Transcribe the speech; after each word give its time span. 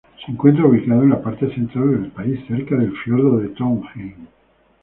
Se 0.25 0.31
encuentra 0.31 0.65
ubicado 0.65 1.03
en 1.03 1.11
la 1.11 1.21
parte 1.21 1.53
central 1.53 1.91
del 2.01 2.11
país, 2.11 2.39
cerca 2.47 2.75
del 2.75 2.91
fiordo 3.03 3.37
de 3.37 3.49
Trondheim 3.49 4.25